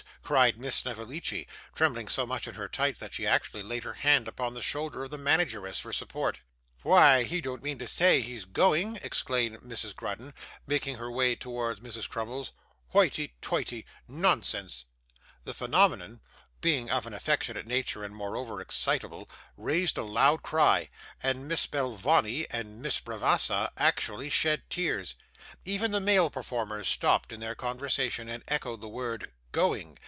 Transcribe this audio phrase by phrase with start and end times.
[0.23, 1.45] cried Miss Snevellicci,
[1.75, 5.03] trembling so much in her tights that she actually laid her hand upon the shoulder
[5.03, 6.39] of the manageress for support.
[6.83, 9.93] 'Why he don't mean to say he's going!' exclaimed Mrs.
[9.93, 10.33] Grudden,
[10.65, 12.07] making her way towards Mrs.
[12.07, 12.53] Crummles.
[12.93, 13.85] 'Hoity toity!
[14.07, 14.85] Nonsense.'
[15.43, 16.21] The phenomenon,
[16.61, 20.89] being of an affectionate nature and moreover excitable, raised a loud cry,
[21.21, 25.15] and Miss Belvawney and Miss Bravassa actually shed tears.
[25.65, 29.99] Even the male performers stopped in their conversation, and echoed the word 'Going!